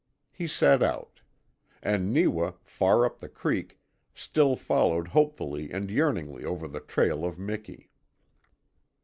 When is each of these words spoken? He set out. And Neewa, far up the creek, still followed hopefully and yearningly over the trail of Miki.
He 0.31 0.47
set 0.47 0.81
out. 0.81 1.19
And 1.83 2.11
Neewa, 2.11 2.53
far 2.63 3.05
up 3.05 3.19
the 3.19 3.29
creek, 3.29 3.77
still 4.15 4.55
followed 4.55 5.09
hopefully 5.09 5.69
and 5.69 5.91
yearningly 5.91 6.43
over 6.43 6.67
the 6.67 6.79
trail 6.81 7.23
of 7.23 7.37
Miki. 7.37 7.91